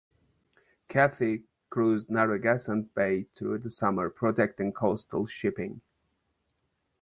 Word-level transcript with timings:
"Katy" 0.89 1.43
cruised 1.69 2.09
in 2.09 2.15
Narragansett 2.15 2.91
Bay 2.95 3.27
through 3.35 3.59
the 3.59 3.69
summer 3.69 4.09
protecting 4.09 4.73
coastal 4.73 5.27
shipping. 5.27 5.81